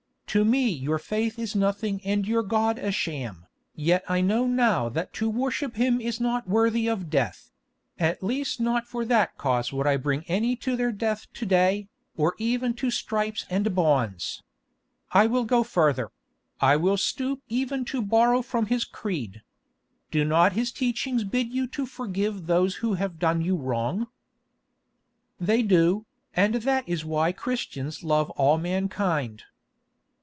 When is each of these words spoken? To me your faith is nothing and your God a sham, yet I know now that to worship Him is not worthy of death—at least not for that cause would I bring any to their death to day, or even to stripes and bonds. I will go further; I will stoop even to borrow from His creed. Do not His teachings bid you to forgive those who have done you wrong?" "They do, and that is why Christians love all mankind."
To 0.33 0.45
me 0.45 0.69
your 0.69 0.97
faith 0.97 1.37
is 1.37 1.57
nothing 1.57 1.99
and 2.05 2.25
your 2.25 2.41
God 2.41 2.79
a 2.79 2.89
sham, 2.89 3.47
yet 3.75 4.01
I 4.07 4.21
know 4.21 4.47
now 4.47 4.87
that 4.87 5.11
to 5.15 5.29
worship 5.29 5.75
Him 5.75 5.99
is 5.99 6.21
not 6.21 6.47
worthy 6.47 6.87
of 6.87 7.09
death—at 7.09 8.23
least 8.23 8.61
not 8.61 8.87
for 8.87 9.03
that 9.03 9.37
cause 9.37 9.73
would 9.73 9.85
I 9.85 9.97
bring 9.97 10.23
any 10.29 10.55
to 10.55 10.77
their 10.77 10.93
death 10.93 11.27
to 11.33 11.45
day, 11.45 11.89
or 12.15 12.35
even 12.37 12.73
to 12.75 12.89
stripes 12.89 13.45
and 13.49 13.75
bonds. 13.75 14.41
I 15.11 15.27
will 15.27 15.43
go 15.43 15.63
further; 15.63 16.11
I 16.61 16.77
will 16.77 16.95
stoop 16.95 17.41
even 17.49 17.83
to 17.91 18.01
borrow 18.01 18.41
from 18.41 18.67
His 18.67 18.85
creed. 18.85 19.41
Do 20.11 20.23
not 20.23 20.53
His 20.53 20.71
teachings 20.71 21.25
bid 21.25 21.51
you 21.53 21.67
to 21.67 21.85
forgive 21.85 22.47
those 22.47 22.75
who 22.75 22.93
have 22.93 23.19
done 23.19 23.41
you 23.41 23.57
wrong?" 23.57 24.07
"They 25.41 25.61
do, 25.61 26.05
and 26.33 26.53
that 26.55 26.87
is 26.87 27.03
why 27.03 27.33
Christians 27.33 28.01
love 28.01 28.29
all 28.29 28.57
mankind." 28.57 29.43